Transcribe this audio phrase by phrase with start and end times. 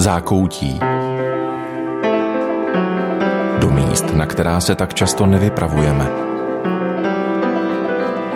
[0.00, 0.80] Zákoutí.
[3.58, 6.06] Do míst, na která se tak často nevypravujeme.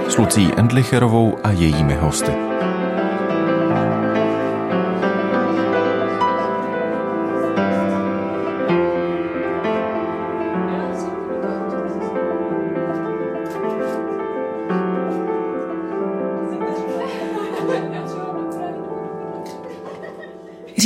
[0.08, 2.32] S Lucí Endlicherovou a jejími hosty.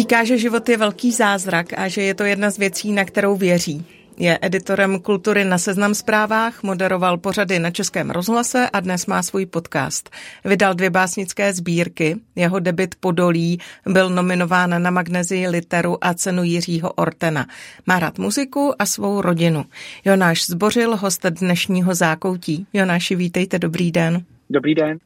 [0.09, 3.37] Říká, že život je velký zázrak a že je to jedna z věcí, na kterou
[3.37, 3.85] věří.
[4.19, 9.47] Je editorem kultury na Seznam zprávách, moderoval pořady na Českém rozhlase a dnes má svůj
[9.47, 10.11] podcast.
[10.45, 16.93] Vydal dvě básnické sbírky, jeho debit Podolí byl nominován na Magnezii literu a cenu Jiřího
[16.93, 17.47] Ortena.
[17.87, 19.65] Má rád muziku a svou rodinu.
[20.05, 22.67] Jonáš Zbořil, host dnešního zákoutí.
[22.73, 24.25] Jonáši, vítejte, dobrý den.
[24.51, 24.99] Dobrý den.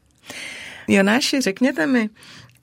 [0.88, 2.10] Jonáši, řekněte mi,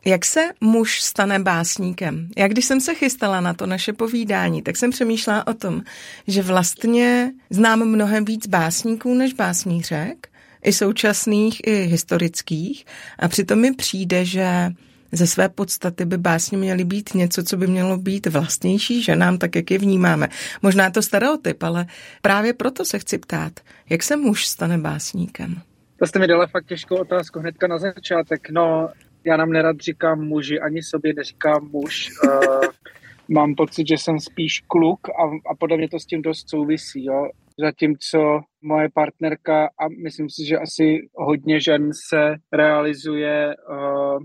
[0.05, 2.29] jak se muž stane básníkem?
[2.37, 5.81] Já když jsem se chystala na to naše povídání, tak jsem přemýšlela o tom,
[6.27, 10.27] že vlastně znám mnohem víc básníků než básnířek,
[10.63, 12.85] i současných, i historických.
[13.19, 14.71] A přitom mi přijde, že
[15.11, 19.55] ze své podstaty by básně měly být něco, co by mělo být vlastnější ženám, tak
[19.55, 20.27] jak je vnímáme.
[20.61, 21.85] Možná je to stereotyp, ale
[22.21, 25.61] právě proto se chci ptát, jak se muž stane básníkem?
[25.99, 28.49] To jste mi dala fakt těžkou otázku hnedka na začátek.
[28.51, 28.89] No,
[29.25, 32.09] já nám nerad říkám muži, ani sobě neříkám muž.
[32.23, 32.61] Uh,
[33.29, 37.05] mám pocit, že jsem spíš kluk a, a podle mě to s tím dost souvisí.
[37.05, 37.29] Jo?
[37.59, 44.23] Zatímco moje partnerka, a myslím si, že asi hodně žen se realizuje uh,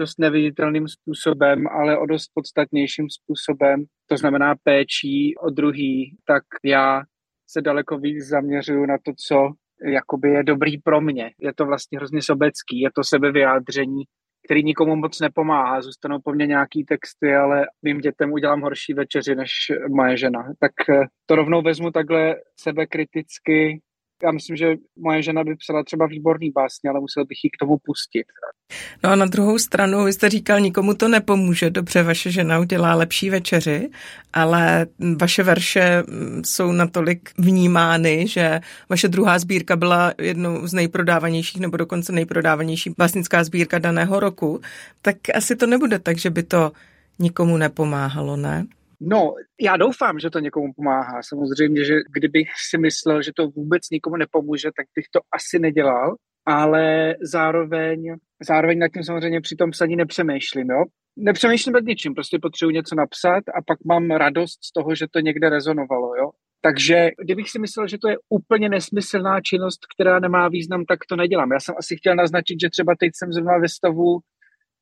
[0.00, 7.02] dost neviditelným způsobem, ale o dost podstatnějším způsobem, to znamená péčí o druhý, tak já
[7.48, 9.52] se daleko víc zaměřuju na to, co
[9.84, 11.30] jakoby je dobrý pro mě.
[11.40, 14.02] Je to vlastně hrozně sobecký, je to sebevyjádření
[14.44, 15.82] který nikomu moc nepomáhá.
[15.82, 19.50] Zůstanou po mně nějaký texty, ale mým dětem udělám horší večeři než
[19.90, 20.52] moje žena.
[20.58, 23.80] Tak eh, to rovnou vezmu takhle sebekriticky
[24.24, 27.58] já myslím, že moje žena by psala třeba výborný básně, ale musel bych ji k
[27.60, 28.24] tomu pustit.
[29.04, 31.70] No a na druhou stranu, vy jste říkal, nikomu to nepomůže.
[31.70, 33.90] Dobře, vaše žena udělá lepší večeři,
[34.32, 34.86] ale
[35.20, 41.76] vaše verše mm, jsou natolik vnímány, že vaše druhá sbírka byla jednou z nejprodávanějších nebo
[41.76, 44.60] dokonce nejprodávanější básnická sbírka daného roku,
[45.02, 46.72] tak asi to nebude tak, že by to
[47.18, 48.66] nikomu nepomáhalo, ne?
[49.04, 51.22] No, já doufám, že to někomu pomáhá.
[51.22, 56.14] Samozřejmě, že kdybych si myslel, že to vůbec nikomu nepomůže, tak bych to asi nedělal,
[56.46, 60.84] ale zároveň, zároveň nad tím samozřejmě při tom psaní nepřemýšlím, jo.
[61.16, 65.20] Nepřemýšlím nad ničím, prostě potřebuji něco napsat a pak mám radost z toho, že to
[65.20, 66.30] někde rezonovalo, jo.
[66.64, 71.16] Takže kdybych si myslel, že to je úplně nesmyslná činnost, která nemá význam, tak to
[71.16, 71.52] nedělám.
[71.52, 74.18] Já jsem asi chtěl naznačit, že třeba teď jsem zrovna ve stavu,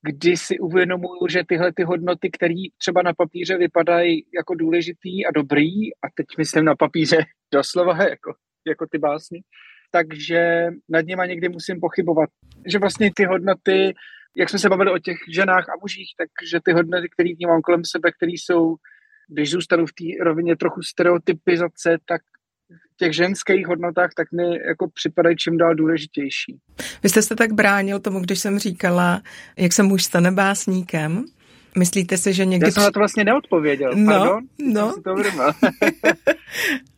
[0.02, 5.30] kdy si uvědomuju, že tyhle ty hodnoty, které třeba na papíře vypadají jako důležitý a
[5.34, 7.16] dobrý, a teď myslím na papíře
[7.54, 8.34] doslova jako,
[8.66, 9.40] jako ty básny,
[9.92, 12.30] takže nad nima někdy musím pochybovat.
[12.66, 13.94] Že vlastně ty hodnoty,
[14.36, 17.82] jak jsme se bavili o těch ženách a mužích, takže ty hodnoty, které vnímám kolem
[17.84, 18.74] sebe, které jsou,
[19.28, 22.22] když zůstanu v té rovině trochu stereotypizace, tak
[22.96, 26.58] těch ženských hodnotách, tak mi jako připadají čím dál důležitější.
[27.02, 29.22] Vy jste se tak bránil tomu, když jsem říkala,
[29.58, 31.24] jak se muž stane básníkem.
[31.78, 32.66] Myslíte si, že někdy...
[32.66, 34.44] Já jsem na to vlastně neodpověděl, no, pardon.
[34.58, 34.94] No.
[35.04, 35.14] To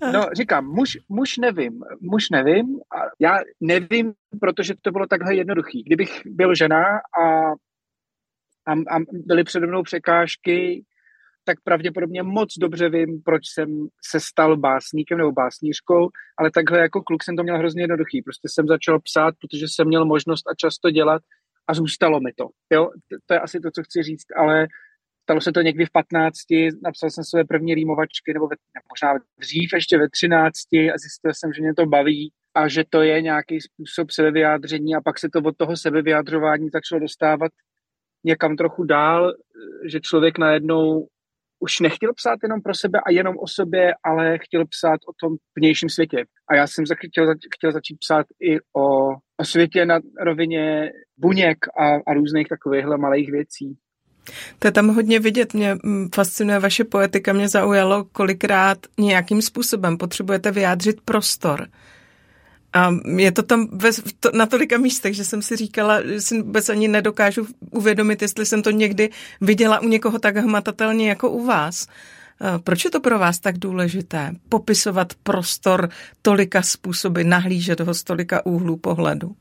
[0.12, 2.66] no, říkám, muž, muž nevím, muž nevím.
[2.96, 5.82] A já nevím, protože to bylo takhle jednoduchý.
[5.82, 6.84] Kdybych byl žena
[7.22, 7.50] a,
[8.66, 10.84] a, a byly přede mnou překážky,
[11.44, 16.08] tak pravděpodobně moc dobře vím, proč jsem se stal básníkem nebo básnířkou,
[16.38, 18.22] ale takhle jako kluk jsem to měl hrozně jednoduchý.
[18.22, 21.22] Prostě jsem začal psát, protože jsem měl možnost a často dělat
[21.68, 22.48] a zůstalo mi to.
[22.72, 22.90] Jo?
[23.26, 24.66] To je asi to, co chci říct, ale
[25.22, 26.36] stalo se to někdy v 15,
[26.82, 28.56] napsal jsem své první rýmovačky, nebo ve,
[28.92, 30.52] možná dřív, ještě ve 13
[30.94, 35.00] a zjistil jsem, že mě to baví a že to je nějaký způsob sebevyjádření a
[35.00, 37.52] pak se to od toho sebevyjádřování začalo dostávat
[38.24, 39.32] někam trochu dál,
[39.90, 41.08] že člověk najednou
[41.62, 45.36] už nechtěl psát jenom pro sebe a jenom o sobě, ale chtěl psát o tom
[45.58, 46.24] vnějším světě.
[46.50, 49.08] A já jsem chtěl, chtěl začít psát i o,
[49.40, 53.76] o světě na rovině buněk a, a různých takovýchhle malých věcí.
[54.58, 59.98] To je tam hodně vidět, mě mm, fascinuje vaše poetika, mě zaujalo, kolikrát nějakým způsobem
[59.98, 61.66] potřebujete vyjádřit prostor.
[62.72, 63.90] A je to tam ve,
[64.20, 68.46] to, na tolika místech, že jsem si říkala, že si vůbec ani nedokážu uvědomit, jestli
[68.46, 69.10] jsem to někdy
[69.40, 71.86] viděla u někoho tak hmatatelně jako u vás.
[72.64, 74.32] Proč je to pro vás tak důležité?
[74.48, 75.88] Popisovat prostor
[76.22, 79.36] tolika způsoby, nahlížet ho z tolika úhlů pohledu?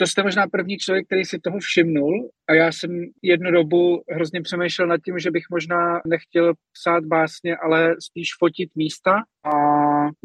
[0.00, 2.90] To jste možná první člověk, který si toho všimnul a já jsem
[3.22, 8.70] jednu dobu hrozně přemýšlel nad tím, že bych možná nechtěl psát básně, ale spíš fotit
[8.76, 9.12] místa
[9.44, 9.52] a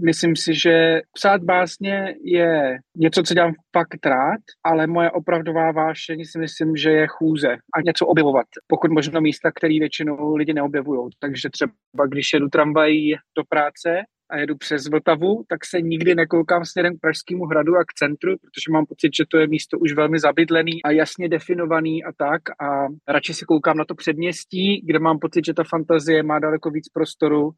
[0.06, 6.26] myslím si, že psát básně je něco, co dělám fakt rád, ale moje opravdová vášeň
[6.26, 11.10] si myslím, že je chůze a něco objevovat, pokud možno místa, které většinou lidi neobjevují.
[11.20, 11.74] Takže třeba
[12.10, 14.02] když jedu tramvají do práce,
[14.34, 18.32] a jedu přes Vltavu, tak se nikdy nekoukám směrem k Pražskému hradu a k centru,
[18.38, 22.42] protože mám pocit, že to je místo už velmi zabydlený a jasně definovaný a tak.
[22.50, 26.70] A radši se koukám na to předměstí, kde mám pocit, že ta fantazie má daleko
[26.70, 27.52] víc prostoru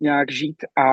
[0.00, 0.84] nějak žít a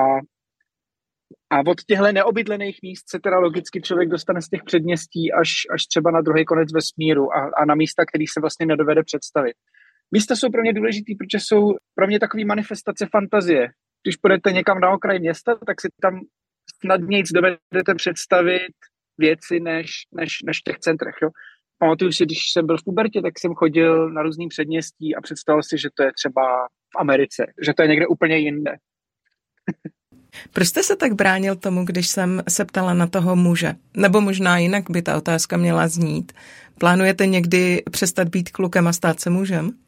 [1.50, 5.86] a od těchto neobydlených míst se teda logicky člověk dostane z těch předměstí až, až
[5.86, 9.54] třeba na druhý konec vesmíru a, a na místa, který se vlastně nedovede představit.
[10.10, 13.68] Místa jsou pro mě důležitý, protože jsou pro mě takový manifestace fantazie
[14.06, 16.20] když půjdete někam na okraj města, tak si tam
[16.84, 18.72] snadněji dovedete představit
[19.18, 21.14] věci než, než, než v těch centrech.
[21.22, 21.28] Jo.
[21.78, 25.62] Pamatuju si, když jsem byl v pubertě, tak jsem chodil na různý předměstí a představil
[25.62, 26.42] si, že to je třeba
[26.94, 28.76] v Americe, že to je někde úplně jinde.
[30.52, 33.74] Proč jste se tak bránil tomu, když jsem se ptala na toho muže?
[33.96, 36.32] Nebo možná jinak by ta otázka měla znít.
[36.78, 39.85] Plánujete někdy přestat být klukem a stát se mužem?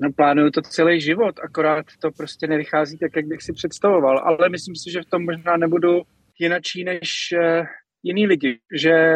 [0.00, 4.18] No, plánuju to celý život, akorát to prostě nevychází tak, jak bych si představoval.
[4.18, 6.02] Ale myslím si, že v tom možná nebudu
[6.38, 7.66] jinačí než uh,
[8.02, 9.14] jiný lidi, že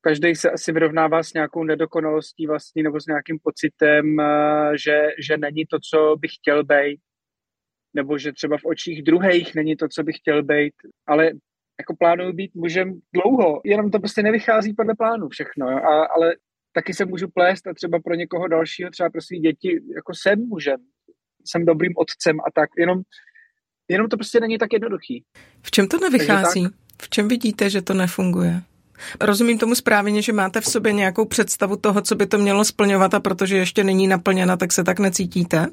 [0.00, 5.36] každý se asi vyrovnává s nějakou nedokonalostí vlastní nebo s nějakým pocitem, uh, že, že
[5.36, 7.00] není to, co bych chtěl být,
[7.94, 10.74] nebo že třeba v očích druhých není to, co bych chtěl být,
[11.06, 11.30] ale
[11.80, 16.34] jako plánuju být mužem dlouho, jenom to prostě nevychází podle plánu všechno, a, ale
[16.72, 20.38] taky se můžu plést a třeba pro někoho dalšího, třeba pro své děti, jako jsem
[20.48, 20.76] mužem,
[21.44, 22.98] jsem dobrým otcem a tak, jenom,
[23.88, 25.24] jenom to prostě není tak jednoduchý.
[25.62, 26.66] V čem to nevychází?
[27.02, 28.62] V čem vidíte, že to nefunguje?
[29.20, 33.14] Rozumím tomu správně, že máte v sobě nějakou představu toho, co by to mělo splňovat
[33.14, 35.66] a protože ještě není naplněna, tak se tak necítíte?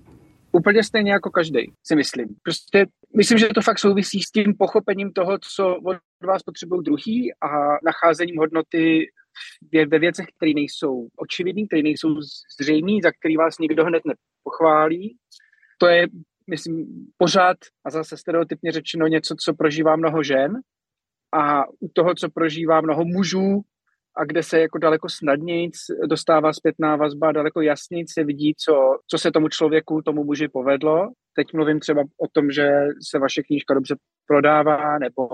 [0.51, 2.27] Úplně stejně jako každý, si myslím.
[2.43, 2.85] Prostě
[3.17, 7.47] myslím, že to fakt souvisí s tím pochopením toho, co od vás potřebují druhý a
[7.85, 9.07] nacházením hodnoty
[9.87, 12.21] ve věcech, které nejsou očividné, které nejsou
[12.61, 15.17] zřejmé, za který vás nikdo hned nepochválí.
[15.77, 16.07] To je,
[16.49, 16.85] myslím,
[17.17, 20.53] pořád a zase stereotypně řečeno něco, co prožívá mnoho žen
[21.33, 23.61] a u toho, co prožívá mnoho mužů
[24.17, 25.71] a kde se jako daleko snadněji
[26.05, 31.11] dostává zpětná vazba, daleko jasněji se vidí, co, co se tomu člověku, tomu muži povedlo.
[31.33, 32.69] Teď mluvím třeba o tom, že
[33.09, 33.95] se vaše knížka dobře
[34.27, 35.27] prodává, nebo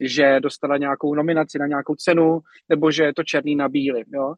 [0.00, 4.04] že dostala nějakou nominaci na nějakou cenu, nebo že je to černý na bílým.
[4.14, 4.34] Jo?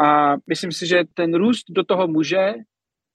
[0.00, 2.54] A myslím si, že ten růst do toho muže,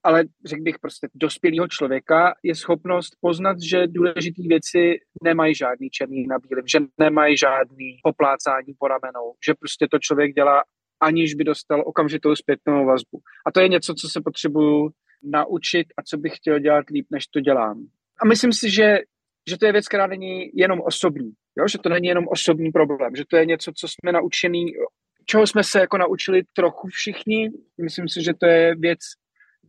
[0.04, 6.28] ale řekl bych prostě dospělého člověka, je schopnost poznat, že důležité věci nemají žádný černý
[6.28, 10.64] na bílým, že nemají žádný poplácání po ramenou, že prostě to člověk dělá,
[11.02, 13.20] aniž by dostal okamžitou zpětnou vazbu.
[13.48, 14.90] A to je něco, co se potřebuju
[15.24, 17.86] naučit a co bych chtěl dělat líp, než to dělám.
[18.22, 18.98] A myslím si, že,
[19.50, 21.32] že to je věc, která není jenom osobní.
[21.60, 21.68] Jo?
[21.68, 24.66] Že to není jenom osobní problém, že to je něco, co jsme naučený,
[25.26, 27.50] čeho jsme se jako naučili trochu všichni.
[27.82, 29.00] Myslím si, že to je věc,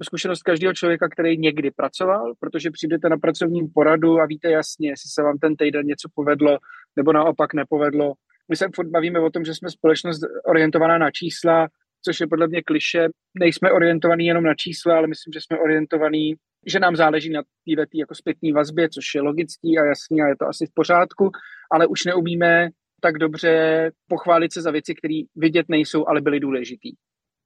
[0.02, 5.08] zkušenost každého člověka, který někdy pracoval, protože přijdete na pracovní poradu a víte jasně, jestli
[5.08, 6.58] se vám ten týden něco povedlo
[6.96, 8.12] nebo naopak nepovedlo.
[8.48, 11.68] My se furt bavíme o tom, že jsme společnost orientovaná na čísla,
[12.04, 13.08] což je podle mě kliše.
[13.40, 16.34] Nejsme orientovaní jenom na čísla, ale myslím, že jsme orientovaní
[16.66, 20.36] že nám záleží na této jako zpětné vazbě, což je logický a jasný a je
[20.36, 21.30] to asi v pořádku,
[21.70, 22.68] ale už neumíme
[23.00, 26.92] tak dobře pochválit se za věci, které vidět nejsou, ale byly důležitý.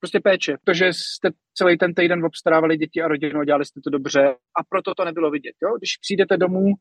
[0.01, 0.57] Prostě péče.
[0.65, 4.61] To, že jste celý ten týden obstarávali děti a rodinu dělali jste to dobře a
[4.69, 5.55] proto to nebylo vidět.
[5.63, 5.79] Jo?
[5.79, 6.75] Když přijdete domů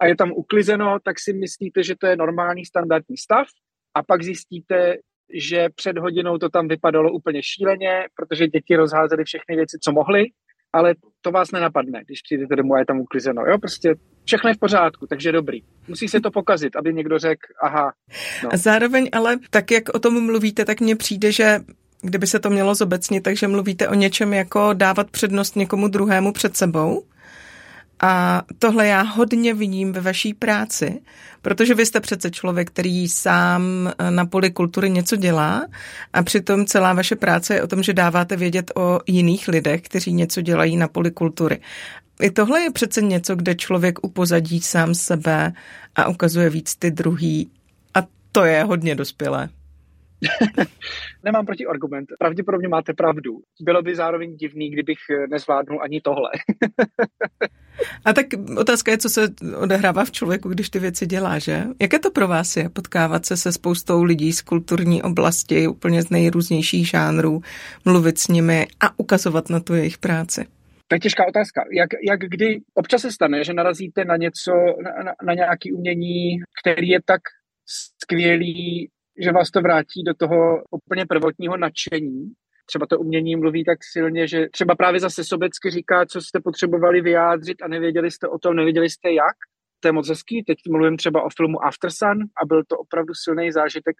[0.00, 3.46] a je tam uklizeno, tak si myslíte, že to je normální standardní stav
[3.94, 4.96] a pak zjistíte,
[5.34, 10.24] že před hodinou to tam vypadalo úplně šíleně, protože děti rozházely všechny věci, co mohly
[10.74, 13.42] ale to vás nenapadne, když přijdete domů a je tam uklizeno.
[13.46, 15.58] Jo, prostě všechno je v pořádku, takže dobrý.
[15.88, 17.92] Musí se to pokazit, aby někdo řekl, aha.
[18.42, 18.48] No.
[18.52, 21.60] A zároveň ale tak, jak o tom mluvíte, tak mně přijde, že
[22.02, 26.56] kdyby se to mělo zobecnit, takže mluvíte o něčem jako dávat přednost někomu druhému před
[26.56, 27.04] sebou.
[28.06, 31.00] A tohle já hodně vidím ve vaší práci,
[31.42, 33.62] protože vy jste přece člověk, který sám
[34.10, 35.66] na poli kultury něco dělá
[36.12, 40.12] a přitom celá vaše práce je o tom, že dáváte vědět o jiných lidech, kteří
[40.12, 41.60] něco dělají na poli kultury.
[42.20, 45.52] I tohle je přece něco, kde člověk upozadí sám sebe
[45.96, 47.50] a ukazuje víc ty druhý.
[47.94, 47.98] A
[48.32, 49.48] to je hodně dospělé.
[51.24, 52.08] Nemám proti argument.
[52.18, 53.38] Pravděpodobně máte pravdu.
[53.60, 54.98] Bylo by zároveň divný, kdybych
[55.30, 56.30] nezvládnul ani tohle.
[58.04, 58.26] A tak
[58.56, 61.64] otázka je, co se odehrává v člověku, když ty věci dělá, že?
[61.80, 66.10] Jaké to pro vás je potkávat se se spoustou lidí z kulturní oblasti, úplně z
[66.10, 67.40] nejrůznějších žánrů,
[67.84, 70.46] mluvit s nimi a ukazovat na tu jejich práci?
[70.88, 71.64] To je těžká otázka.
[71.72, 74.52] Jak, jak kdy občas se stane, že narazíte na něco,
[74.82, 77.20] na, na, na nějaký umění, který je tak
[78.02, 82.32] skvělý, že vás to vrátí do toho úplně prvotního nadšení.
[82.66, 87.00] Třeba to umění mluví tak silně, že třeba právě zase sobecky říká, co jste potřebovali
[87.00, 89.36] vyjádřit a nevěděli jste o tom, nevěděli jste jak.
[89.80, 90.44] To je moc hezký.
[90.44, 93.96] Teď mluvím třeba o filmu After Sun a byl to opravdu silný zážitek.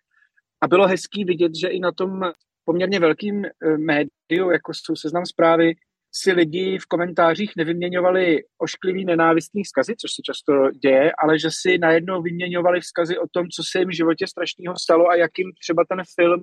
[0.62, 2.21] A bylo hezký vidět, že i na tom
[2.64, 5.75] poměrně velkým eh, médiu, jako jsou seznam zprávy,
[6.16, 11.78] si lidi v komentářích nevyměňovali ošklivý nenávistný vzkazy, což se často děje, ale že si
[11.78, 15.85] najednou vyměňovali vzkazy o tom, co se jim v životě strašného stalo a jakým třeba
[15.88, 16.40] ten film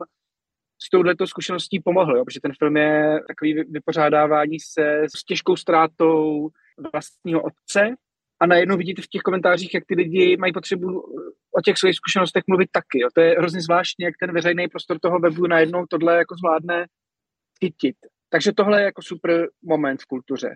[0.83, 2.25] s touhletou zkušeností pomohl, jo?
[2.25, 6.49] protože ten film je takový vypořádávání se s těžkou ztrátou
[6.93, 7.95] vlastního otce
[8.41, 10.87] a najednou vidíte v těch komentářích, jak ty lidi mají potřebu
[11.57, 12.99] o těch svých zkušenostech mluvit taky.
[12.99, 13.07] Jo?
[13.13, 16.85] To je hrozně zvláštní, jak ten veřejný prostor toho webu najednou tohle jako zvládne
[17.63, 17.95] chytit.
[18.31, 20.49] Takže tohle je jako super moment v kultuře.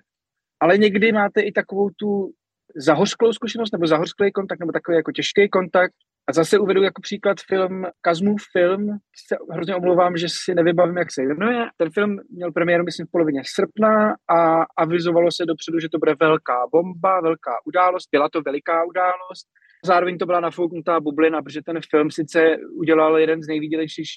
[0.62, 2.29] Ale někdy máte i takovou tu
[2.75, 5.94] zahořklou zkušenost, nebo zahořklý kontakt, nebo takový jako těžký kontakt.
[6.29, 8.88] A zase uvedu jako příklad film, Kazmův film,
[9.27, 11.65] se hrozně omlouvám, že si nevybavím, jak se jmenuje.
[11.77, 16.15] Ten film měl premiéru, myslím, v polovině srpna a avizovalo se dopředu, že to bude
[16.20, 18.08] velká bomba, velká událost.
[18.12, 19.48] Byla to veliká událost.
[19.86, 22.39] Zároveň to byla nafouknutá bublina, protože ten film sice
[22.79, 24.10] udělal jeden z nejvýdělejších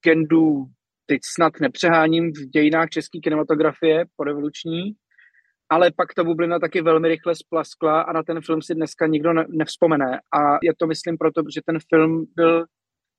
[0.00, 0.66] kendů
[1.06, 4.92] teď snad nepřeháním v dějinách české kinematografie revoluční,
[5.70, 9.32] ale pak ta bublina taky velmi rychle splaskla a na ten film si dneska nikdo
[9.32, 10.20] ne- nevzpomene.
[10.38, 12.64] A je to, myslím, proto, že ten film byl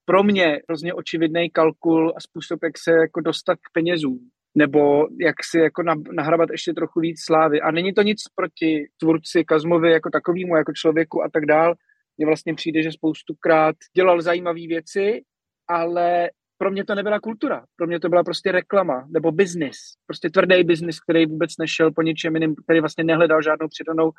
[0.06, 4.20] pro mě hrozně očividný kalkul a způsob, jak se jako dostat k penězům
[4.58, 5.84] nebo jak si jako
[6.15, 7.62] nahrabat ještě trochu víc slávy.
[7.62, 11.75] A není to nic proti tvůrci Kazmovi jako takovýmu, jako člověku a tak dál.
[12.18, 15.22] Mně vlastně přijde, že spoustukrát dělal zajímavé věci,
[15.70, 20.30] ale pro mě to nebyla kultura, pro mě to byla prostě reklama nebo biznis, prostě
[20.30, 24.12] tvrdý biznis, který vůbec nešel po ničem jiným, který vlastně nehledal žádnou přidanou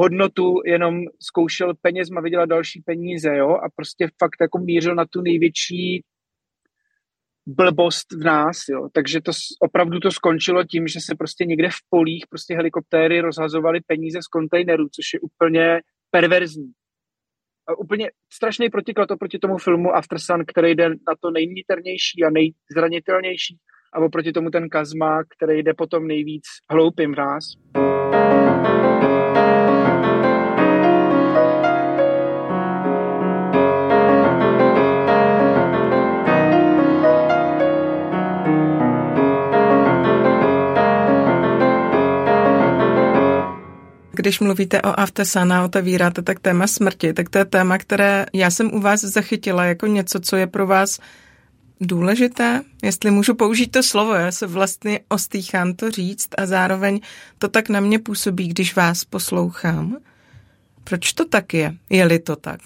[0.00, 5.20] hodnotu, jenom zkoušel penězma vydělat další peníze, jo, a prostě fakt jako mířil na tu
[5.20, 6.04] největší
[7.46, 8.88] blbost v nás, jo.
[8.92, 13.80] Takže to opravdu to skončilo tím, že se prostě někde v polích prostě helikoptéry rozhazovaly
[13.86, 16.72] peníze z kontejnerů, což je úplně perverzní
[17.78, 23.56] úplně strašný protiklad oproti tomu filmu After Sun, který jde na to nejniternější a nejzranitelnější
[23.94, 27.44] a oproti tomu ten Kazma, který jde potom nejvíc hloupým v nás.
[44.20, 48.74] Když mluvíte o Aftesana, otevíráte tak téma smrti, tak to je téma, které já jsem
[48.74, 51.00] u vás zachytila jako něco, co je pro vás
[51.80, 57.00] důležité, jestli můžu použít to slovo, já se vlastně ostýchám to říct a zároveň
[57.38, 59.96] to tak na mě působí, když vás poslouchám.
[60.84, 61.74] Proč to tak je?
[61.90, 62.60] Je-li to tak?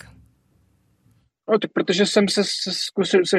[1.50, 2.44] No, tak protože jsem se
[3.24, 3.38] se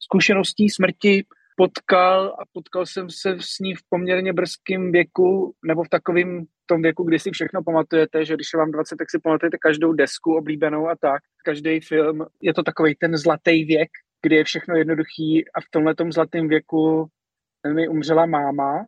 [0.00, 1.24] zkušeností smrti
[1.56, 6.82] potkal a potkal jsem se s ní v poměrně brzkém věku, nebo v takovém tom
[6.82, 10.36] věku, kdy si všechno pamatujete, že když je vám 20, tak si pamatujete každou desku
[10.36, 11.22] oblíbenou a tak.
[11.44, 13.88] Každý film, je to takový ten zlatý věk,
[14.22, 17.06] kdy je všechno jednoduchý a v tomhle zlatém věku
[17.74, 18.84] mi umřela máma.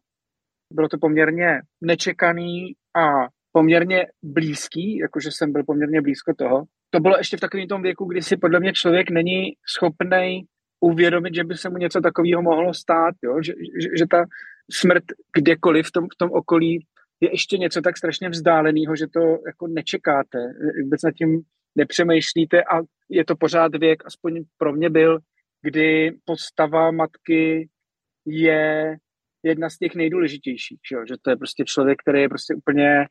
[0.72, 6.64] Bylo to poměrně nečekaný a poměrně blízký, jakože jsem byl poměrně blízko toho.
[6.90, 10.46] To bylo ještě v takovém tom věku, kdy si podle mě člověk není schopný
[10.86, 13.42] uvědomit, že by se mu něco takového mohlo stát, jo?
[13.42, 13.52] Že,
[13.82, 14.24] že, že ta
[14.70, 15.04] smrt
[15.36, 16.86] kdekoliv v tom, v tom okolí
[17.20, 20.38] je ještě něco tak strašně vzdáleného, že to jako nečekáte,
[20.82, 21.42] vůbec nad tím
[21.76, 25.18] nepřemýšlíte a je to pořád věk, aspoň pro mě byl,
[25.62, 27.68] kdy postava matky
[28.26, 28.96] je
[29.42, 33.06] jedna z těch nejdůležitějších, že, že to je prostě člověk, který je prostě úplně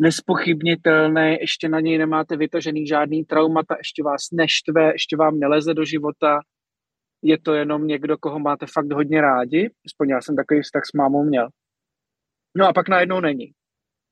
[0.00, 5.84] nespochybnitelný, ještě na něj nemáte vytažený žádný traumata, ještě vás neštve, ještě vám neleze do
[5.84, 6.40] života,
[7.22, 10.92] je to jenom někdo, koho máte fakt hodně rádi, aspoň já jsem takový vztah s
[10.92, 11.48] mámou měl.
[12.56, 13.52] No a pak najednou není.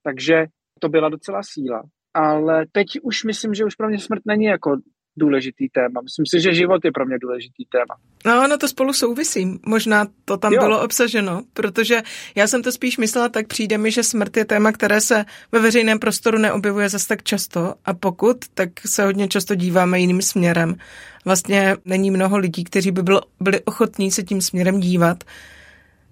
[0.03, 0.47] Takže
[0.81, 1.83] to byla docela síla.
[2.15, 4.77] Ale teď už myslím, že už pro mě smrt není jako
[5.17, 6.01] důležitý téma.
[6.01, 7.95] Myslím si, že život je pro mě důležitý téma.
[8.27, 9.59] No, ono to spolu souvisí.
[9.67, 10.61] Možná to tam jo.
[10.61, 12.03] bylo obsaženo, protože
[12.35, 15.61] já jsem to spíš myslela, tak přijde mi, že smrt je téma, které se ve
[15.61, 20.77] veřejném prostoru neobjevuje zase tak často a pokud, tak se hodně často díváme jiným směrem.
[21.25, 25.25] Vlastně není mnoho lidí, kteří by bylo, byli ochotní se tím směrem dívat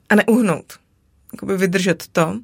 [0.08, 0.72] a neuhnout.
[1.32, 2.38] Jakoby vydržet to.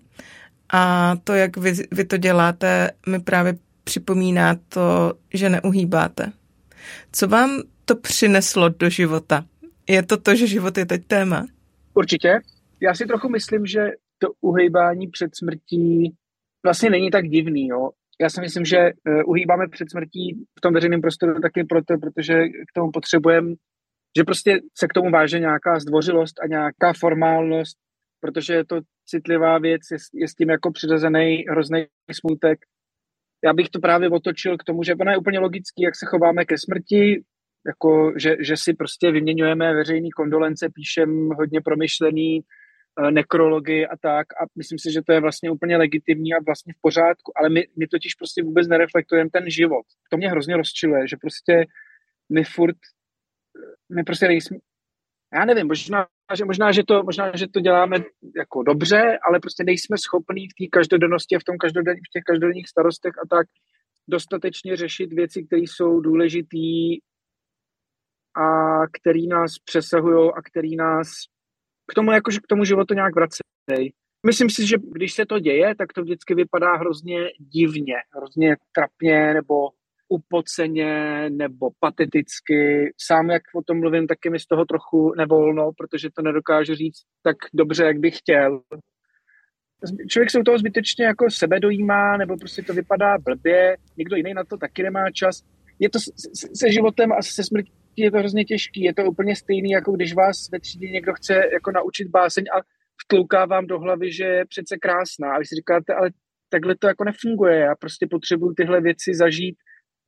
[0.73, 6.33] A to, jak vy, vy to děláte, mi právě připomíná to, že neuhýbáte.
[7.13, 9.45] Co vám to přineslo do života?
[9.89, 11.47] Je to to, že život je teď téma?
[11.95, 12.41] Určitě.
[12.81, 13.81] Já si trochu myslím, že
[14.19, 16.15] to uhejbání před smrtí
[16.65, 17.69] vlastně není tak divný.
[17.69, 17.91] Jo?
[18.21, 22.49] Já si myslím, že uh, uhýbáme před smrtí v tom veřejném prostoru taky proto, protože
[22.49, 23.55] k tomu potřebujeme,
[24.19, 27.79] že prostě se k tomu váže nějaká zdvořilost a nějaká formálnost,
[28.21, 32.59] protože je to citlivá věc, je, je s tím jako přirozený hrozný smutek.
[33.45, 36.45] Já bych to právě otočil k tomu, že ono je úplně logický, jak se chováme
[36.45, 37.25] ke smrti,
[37.67, 44.27] jako, že, že si prostě vyměňujeme veřejný kondolence, píšem hodně promyšlený uh, nekrology a tak
[44.33, 47.69] a myslím si, že to je vlastně úplně legitimní a vlastně v pořádku, ale my,
[47.79, 49.87] my totiž prostě vůbec nereflektujeme ten život.
[50.11, 51.67] To mě hrozně rozčiluje, že prostě
[52.33, 52.77] my furt,
[53.95, 54.57] my prostě nejsme,
[55.35, 57.97] já nevím, možná, že, možná, že, to, možná, že to děláme
[58.37, 62.23] jako dobře, ale prostě nejsme schopní v té každodennosti a v, tom každoden, v těch
[62.27, 63.47] každodenních starostech a tak
[64.09, 66.97] dostatečně řešit věci, které jsou důležité
[68.37, 68.47] a
[68.93, 71.09] který nás přesahují a který nás
[71.91, 73.93] k tomu, jakože k tomu životu nějak vracejí.
[74.27, 79.35] Myslím si, že když se to děje, tak to vždycky vypadá hrozně divně, hrozně trapně
[79.35, 79.69] nebo
[80.11, 82.93] upoceně nebo pateticky.
[83.01, 87.03] Sám, jak o tom mluvím, taky mi z toho trochu nevolno, protože to nedokážu říct
[87.23, 88.61] tak dobře, jak bych chtěl.
[90.09, 94.35] Člověk se u toho zbytečně jako sebe dojímá, nebo prostě to vypadá blbě, někdo jiný
[94.35, 95.43] na to taky nemá čas.
[95.79, 95.99] Je to
[96.55, 98.83] se životem a se smrtí je to hrozně těžký.
[98.83, 102.61] Je to úplně stejný, jako když vás ve třídě někdo chce jako naučit báseň a
[103.05, 105.35] vtlouká vám do hlavy, že je přece krásná.
[105.35, 106.11] A vy si říkáte, ale
[106.49, 107.57] takhle to jako nefunguje.
[107.57, 109.57] Já prostě potřebuju tyhle věci zažít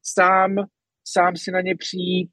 [0.03, 0.57] sám,
[1.05, 2.31] sám si na ně přijít,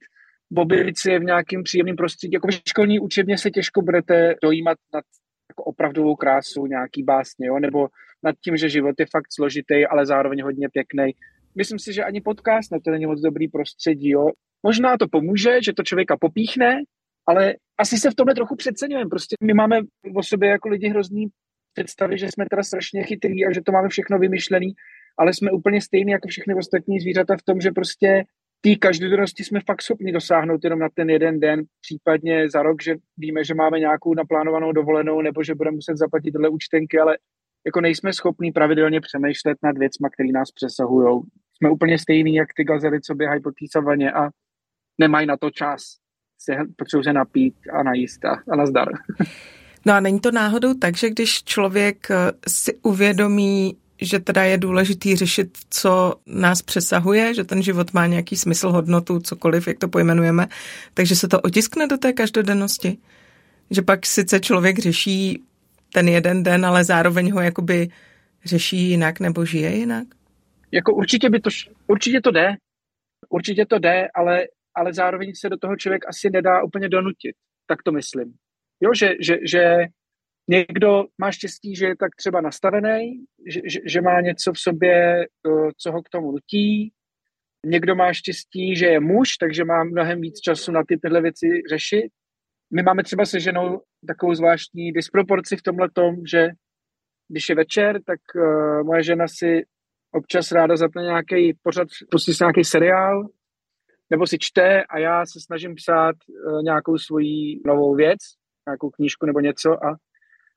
[0.57, 2.33] objevit si je v nějakém příjemném prostředí.
[2.33, 5.03] Jako v školní učebně se těžko budete dojímat nad
[5.51, 7.59] jako opravdovou krásu nějaký básně, jo?
[7.59, 7.87] nebo
[8.23, 11.11] nad tím, že život je fakt složitý, ale zároveň hodně pěkný.
[11.55, 14.09] Myslím si, že ani podcast na to není moc dobrý prostředí.
[14.09, 14.27] Jo?
[14.63, 16.83] Možná to pomůže, že to člověka popíchne,
[17.27, 19.09] ale asi se v tomhle trochu přeceňujeme.
[19.09, 19.79] Prostě my máme
[20.15, 21.27] o sobě jako lidi hrozný
[21.73, 24.73] představy, že jsme teda strašně chytrý a že to máme všechno vymyšlený,
[25.19, 28.23] ale jsme úplně stejní jako všechny ostatní zvířata v tom, že prostě
[28.61, 32.95] té každodennosti jsme fakt schopni dosáhnout jenom na ten jeden den, případně za rok, že
[33.17, 37.17] víme, že máme nějakou naplánovanou dovolenou nebo že budeme muset zaplatit tyhle účtenky, ale
[37.65, 41.21] jako nejsme schopni pravidelně přemýšlet nad věcmi, které nás přesahují.
[41.57, 44.29] Jsme úplně stejní, jak ty gazely, co běhají po té a
[44.97, 45.81] nemají na to čas.
[46.41, 48.87] Se, potřebují se napít a najíst a, a nazdar.
[49.85, 52.15] No a není to náhodou tak, že když člověk eh,
[52.47, 58.35] si uvědomí, že teda je důležitý řešit, co nás přesahuje, že ten život má nějaký
[58.35, 60.47] smysl, hodnotu, cokoliv, jak to pojmenujeme,
[60.93, 62.97] takže se to otiskne do té každodennosti.
[63.71, 65.43] Že pak sice člověk řeší
[65.93, 67.89] ten jeden den, ale zároveň ho jakoby
[68.45, 70.07] řeší jinak nebo žije jinak?
[70.71, 71.49] Jako určitě by to,
[71.87, 72.47] určitě to jde,
[73.29, 77.35] určitě to jde, ale ale zároveň se do toho člověk asi nedá úplně donutit.
[77.67, 78.33] Tak to myslím.
[78.81, 79.61] Jo, že, že, že
[80.49, 85.27] někdo má štěstí, že je tak třeba nastavený, že, že, že má něco v sobě,
[85.77, 86.93] co ho k tomu nutí.
[87.65, 91.47] Někdo má štěstí, že je muž, takže má mnohem víc času na ty tyhle věci
[91.69, 92.11] řešit.
[92.73, 96.47] My máme třeba se ženou takovou zvláštní disproporci v tomhle tom, že
[97.27, 99.65] když je večer, tak uh, moje žena si
[100.11, 103.27] občas ráda zapne nějaký pořad, pustí si nějaký seriál
[104.09, 108.19] nebo si čte a já se snažím psát uh, nějakou svoji novou věc,
[108.67, 109.97] nějakou knížku nebo něco a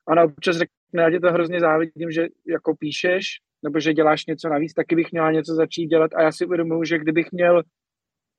[0.07, 3.25] ona občas řekne, já tě to hrozně závidím, že jako píšeš,
[3.63, 6.83] nebo že děláš něco navíc, taky bych měla něco začít dělat a já si uvědomuji,
[6.83, 7.63] že kdybych měl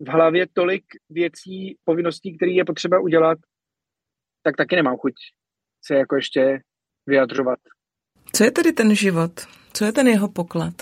[0.00, 3.38] v hlavě tolik věcí, povinností, které je potřeba udělat,
[4.42, 5.14] tak taky nemám chuť
[5.86, 6.60] se jako ještě
[7.06, 7.58] vyjadřovat.
[8.32, 9.40] Co je tedy ten život?
[9.72, 10.74] Co je ten jeho poklad?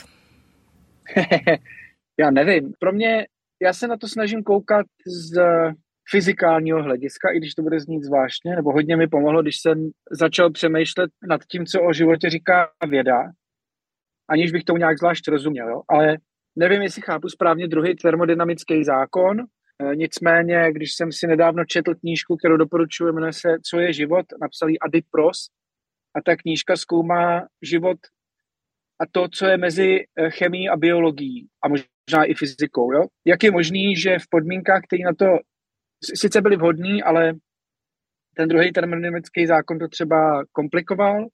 [2.18, 2.72] já nevím.
[2.80, 3.26] Pro mě
[3.62, 5.40] já se na to snažím koukat z
[6.10, 10.50] fyzikálního hlediska, i když to bude znít zvláštně, nebo hodně mi pomohlo, když jsem začal
[10.50, 13.22] přemýšlet nad tím, co o životě říká věda,
[14.30, 15.82] aniž bych tomu nějak zvlášť rozuměl, jo?
[15.88, 16.16] ale
[16.56, 19.44] nevím, jestli chápu správně druhý termodynamický zákon, e,
[19.96, 24.68] nicméně, když jsem si nedávno četl knížku, kterou doporučuji, jmenuje se Co je život, napsal
[24.68, 25.38] ji Adi Pros,
[26.16, 27.98] a ta knížka zkoumá život
[29.00, 31.48] a to, co je mezi eh, chemií a biologií.
[31.64, 32.92] A možná možná i fyzikou.
[32.92, 33.02] Jo?
[33.26, 35.38] Jak je možný, že v podmínkách, které na to
[36.04, 37.32] sice byly vhodný, ale
[38.36, 41.26] ten druhý termodynamický zákon to třeba komplikoval,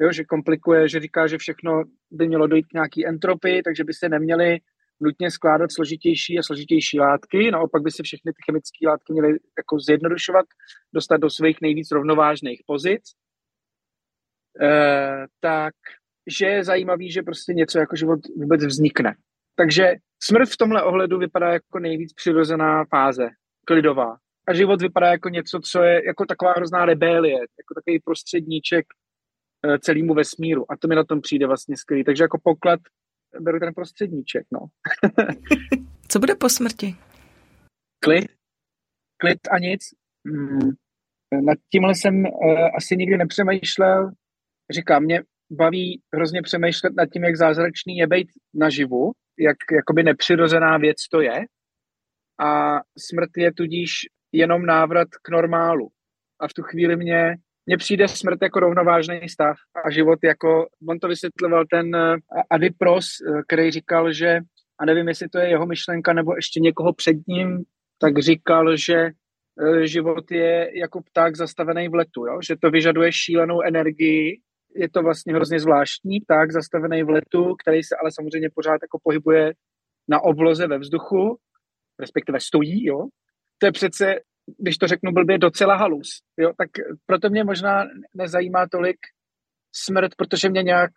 [0.00, 3.92] jo, že komplikuje, že říká, že všechno by mělo dojít k nějaký entropii, takže by
[3.92, 4.58] se neměly
[5.00, 9.78] nutně skládat složitější a složitější látky, naopak by se všechny ty chemické látky měly jako
[9.78, 10.46] zjednodušovat,
[10.94, 13.02] dostat do svých nejvíc rovnovážných pozic,
[14.62, 15.74] e, tak
[16.30, 19.14] že je zajímavý, že prostě něco jako život vůbec vznikne.
[19.56, 23.28] Takže smrt v tomhle ohledu vypadá jako nejvíc přirozená fáze,
[23.66, 24.16] klidová.
[24.48, 28.86] A život vypadá jako něco, co je jako taková hrozná rebelie, jako takový prostředníček
[29.66, 30.72] eh, celému vesmíru.
[30.72, 32.04] A to mi na tom přijde vlastně skvělý.
[32.04, 32.80] Takže jako poklad
[33.40, 34.60] beru ten prostředníček, no.
[36.08, 36.96] Co bude po smrti?
[38.04, 38.26] Klid.
[39.16, 39.80] Klid a nic.
[40.26, 40.70] Hmm.
[41.44, 44.10] Nad tímhle jsem uh, asi nikdy nepřemýšlel.
[44.70, 50.78] Říkám, mě baví hrozně přemýšlet nad tím, jak zázračný je být naživu, jak jakoby nepřirozená
[50.78, 51.44] věc to je.
[52.40, 53.90] A smrt je tudíž
[54.32, 55.88] jenom návrat k normálu.
[56.40, 60.98] A v tu chvíli mě, mně přijde smrt jako rovnovážný stav a život jako, on
[60.98, 62.16] to vysvětloval ten eh,
[62.50, 64.40] Adipros, eh, který říkal, že,
[64.80, 67.62] a nevím, jestli to je jeho myšlenka nebo ještě někoho před ním,
[67.98, 72.38] tak říkal, že eh, život je jako pták zastavený v letu, jo?
[72.42, 74.40] že to vyžaduje šílenou energii,
[74.76, 78.98] je to vlastně hrozně zvláštní pták zastavený v letu, který se ale samozřejmě pořád jako
[79.02, 79.52] pohybuje
[80.08, 81.38] na obloze ve vzduchu,
[82.00, 83.06] respektive stojí, jo,
[83.58, 84.14] to je přece,
[84.58, 86.08] když to řeknu blbě, docela halus.
[86.38, 86.52] Jo?
[86.58, 86.70] Tak
[87.06, 88.96] proto mě možná nezajímá tolik
[89.74, 90.90] smrt, protože mě nějak,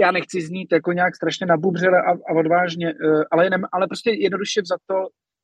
[0.00, 4.10] já, nechci znít jako nějak strašně nabubřele a, a odvážně, eh, ale, nem, ale prostě
[4.10, 4.94] jednoduše za to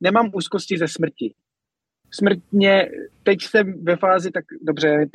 [0.01, 1.33] nemám úzkosti ze smrti.
[2.11, 2.89] Smrt mě,
[3.23, 5.05] teď jsem ve fázi, tak dobře,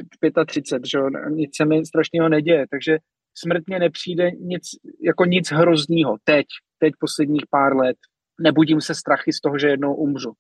[0.46, 0.98] 35, že
[1.30, 2.98] nic se mi strašného neděje, takže
[3.34, 4.62] smrt mě nepřijde nic,
[5.02, 6.16] jako nic hroznýho.
[6.24, 6.46] Teď,
[6.78, 7.96] teď posledních pár let.
[8.40, 10.32] Nebudím se strachy z toho, že jednou umřu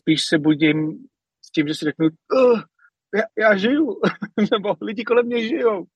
[0.00, 0.98] spíš se budím
[1.46, 2.60] s tím, že si řeknu, uh,
[3.14, 4.00] já, já žiju,
[4.52, 5.86] nebo lidi kolem mě žijou.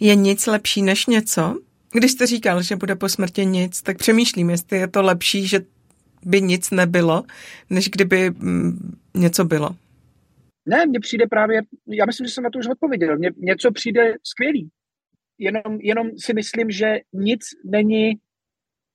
[0.00, 1.60] Je nic lepší než něco?
[1.92, 5.60] Když jste říkal, že bude po smrti nic, tak přemýšlím, jestli je to lepší, že
[6.26, 7.24] by nic nebylo,
[7.70, 9.70] než kdyby mm, něco bylo.
[10.66, 14.14] Ne, mně přijde právě, já myslím, že jsem na to už odpověděl, mně něco přijde
[14.22, 14.68] skvělý.
[15.38, 18.12] Jenom, jenom si myslím, že nic není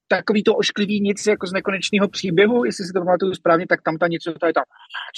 [0.07, 3.97] takový to ošklivý nic jako z nekonečného příběhu, jestli si to pamatuju správně, tak tam
[3.97, 4.63] ta něco je tam,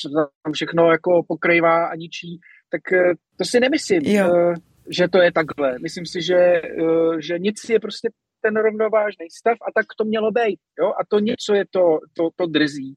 [0.01, 0.09] co
[0.43, 2.39] tam všechno jako pokrývá a ničí,
[2.71, 4.35] tak eh, to si nemyslím, jo.
[4.35, 4.53] Eh,
[4.89, 5.79] že to je takhle.
[5.79, 8.09] Myslím si, že, eh, že nic je prostě
[8.41, 10.59] ten rovnovážný stav a tak to mělo být.
[10.79, 10.87] Jo?
[10.87, 12.93] A to něco je to, to, to drzí.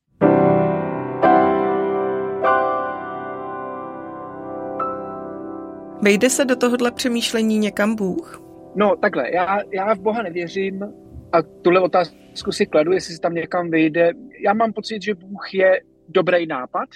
[6.03, 8.43] Vejde se do tohohle přemýšlení někam Bůh?
[8.77, 10.85] No takhle, já, já v Boha nevěřím,
[11.33, 14.13] a tuhle otázku si kladu, jestli se tam někam vyjde.
[14.45, 16.89] Já mám pocit, že Bůh je dobrý nápad,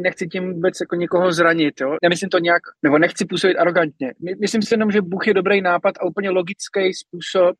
[0.00, 1.96] nechci tím vůbec jako někoho zranit, jo.
[2.02, 4.14] Nemyslím to nějak, nebo nechci působit arrogantně.
[4.40, 7.56] Myslím si jenom, že Bůh je dobrý nápad a úplně logický způsob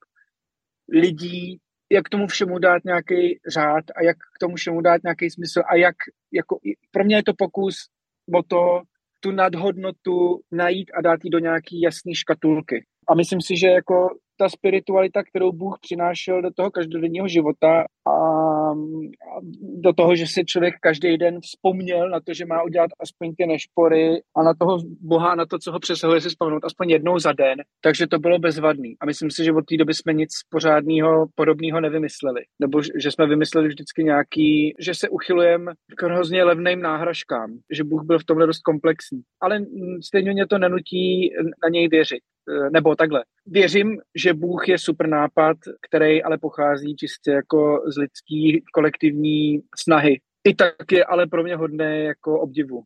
[0.93, 1.59] lidí,
[1.93, 5.77] jak tomu všemu dát nějaký řád a jak k tomu všemu dát nějaký smysl a
[5.77, 5.97] jak,
[6.33, 6.59] jako,
[6.91, 7.77] pro mě je to pokus
[8.35, 8.81] o to,
[9.21, 12.85] tu nadhodnotu najít a dát ji do nějaký jasný škatulky.
[13.09, 18.15] A myslím si, že jako ta spiritualita, kterou Bůh přinášel do toho každodenního života a,
[19.81, 23.47] do toho, že si člověk každý den vzpomněl na to, že má udělat aspoň ty
[23.47, 27.33] nešpory a na toho Boha, na to, co ho přesahuje si vzpomenout aspoň jednou za
[27.33, 28.95] den, takže to bylo bezvadný.
[29.01, 32.41] A myslím si, že od té doby jsme nic pořádného podobného nevymysleli.
[32.61, 38.03] Nebo že jsme vymysleli vždycky nějaký, že se uchylujeme k hrozně levným náhražkám, že Bůh
[38.05, 39.21] byl v tomhle dost komplexní.
[39.43, 39.61] Ale
[40.05, 41.31] stejně mě to nenutí
[41.63, 42.21] na něj věřit.
[42.49, 43.25] Eh, nebo takhle.
[43.47, 45.57] Věřím, že Bůh je super nápad,
[45.89, 50.21] který ale pochází čistě jako z lidský kolektivní snahy.
[50.45, 52.83] I tak je ale pro mě hodné jako obdivu.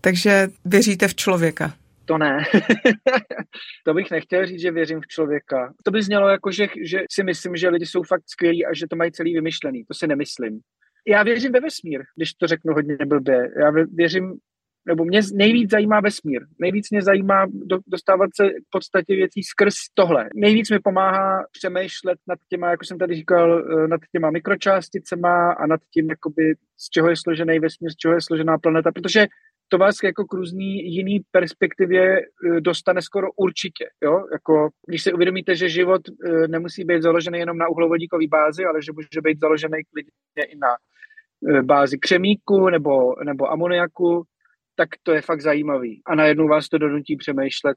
[0.00, 1.74] Takže věříte v člověka?
[2.04, 2.44] To ne.
[3.84, 5.72] to bych nechtěl říct, že věřím v člověka.
[5.84, 8.86] To by znělo jako, že, že si myslím, že lidi jsou fakt skvělí a že
[8.90, 9.84] to mají celý vymyšlený.
[9.84, 10.60] To si nemyslím.
[11.08, 13.50] Já věřím ve vesmír, když to řeknu hodně blbě.
[13.60, 14.38] Já věřím
[14.90, 16.42] nebo mě nejvíc zajímá vesmír.
[16.58, 20.28] Nejvíc mě zajímá do, dostávat se v podstatě věcí skrz tohle.
[20.34, 25.66] Nejvíc mi pomáhá přemýšlet nad těma, jako jsem tady říkal, eh, nad těma mikročásticema a
[25.66, 29.26] nad tím, jakoby, z čeho je složený vesmír, z čeho je složená planeta, protože
[29.68, 33.84] to vás jako k různý jiný perspektivě eh, dostane skoro určitě.
[34.04, 34.24] Jo?
[34.32, 38.82] Jako, když si uvědomíte, že život eh, nemusí být založený jenom na uhlovodíkové bázi, ale
[38.82, 40.68] že může být založený klidně i na
[41.62, 44.24] bázi křemíku nebo, nebo amoniaku,
[44.80, 46.02] tak to je fakt zajímavý.
[46.06, 47.76] A najednou vás to donutí přemýšlet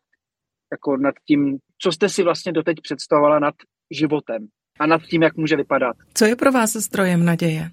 [0.71, 3.55] jako nad tím, co jste si vlastně doteď představovala nad
[3.91, 4.47] životem.
[4.79, 5.95] a nad tím, jak může vypadat.
[6.13, 7.69] Co je pro vás zdrojem naděje?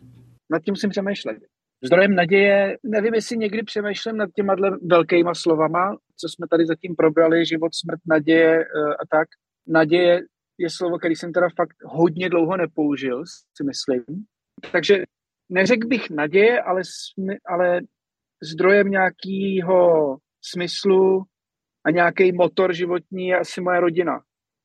[0.50, 1.36] Nad tím musím přemýšlet.
[1.84, 7.46] Zdrojem naděje, nevím, jestli někdy přemýšlím nad těma velkýma slovama, co jsme tady zatím probrali,
[7.46, 9.28] život, smrt, naděje eh, a tak.
[9.66, 10.20] Naděje
[10.58, 13.24] je slovo, který jsem teda fakt hodně dlouho nepoužil,
[13.56, 14.04] si myslím.
[14.72, 15.04] Takže
[15.48, 16.82] neřekl bych naděje, ale,
[17.46, 17.80] ale
[18.42, 21.22] zdrojem nějakého smyslu
[21.86, 24.20] a nějaký motor životní je asi moje rodina.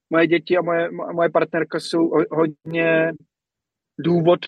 [0.09, 3.11] Moje děti a moje, moje partnerka jsou hodně
[3.99, 4.39] důvod,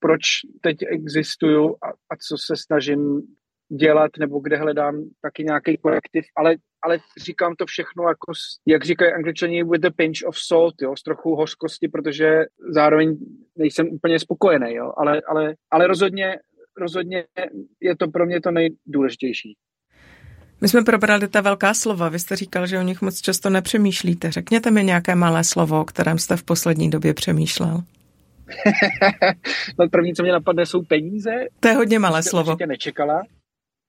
[0.00, 0.20] proč
[0.60, 3.22] teď existuju a, a co se snažím
[3.68, 8.32] dělat, nebo kde hledám taky nějaký korektiv, ale, ale říkám to všechno jako,
[8.66, 13.16] jak říkají angličani, with a pinch of salt, jo, s trochu hořkosti, protože zároveň
[13.56, 16.38] nejsem úplně spokojený, jo, ale, ale, ale rozhodně,
[16.76, 17.24] rozhodně
[17.80, 19.56] je to pro mě to nejdůležitější.
[20.60, 22.08] My jsme probrali ta velká slova.
[22.08, 24.30] Vy jste říkal, že o nich moc často nepřemýšlíte.
[24.30, 27.82] Řekněte mi nějaké malé slovo, o kterém jste v poslední době přemýšlel.
[29.78, 31.30] no první, co mě napadne, jsou peníze.
[31.60, 32.52] To je hodně malé slovo.
[32.52, 33.22] Určitě nečekala.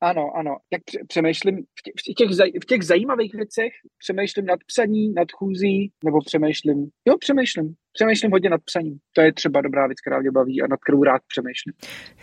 [0.01, 0.57] Ano, ano.
[0.73, 1.57] Jak přemýšlím
[1.99, 2.29] v těch,
[2.63, 7.75] v těch zajímavých věcech, přemýšlím nad psaní, nad chůzí, nebo přemýšlím, jo, přemýšlím.
[7.95, 8.97] Přemýšlím hodně nad psaním.
[9.13, 11.73] To je třeba dobrá věc, která mě baví a nad kterou rád přemýšlím.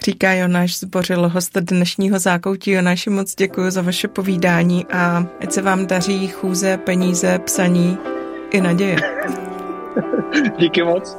[0.05, 2.71] Říká Jonáš Zbořil, host dnešního zákoutí.
[2.71, 7.99] Jonáši, moc děkuji za vaše povídání a ať se vám daří chůze, peníze, psaní
[8.51, 8.97] i naděje.
[10.59, 11.17] Díky moc.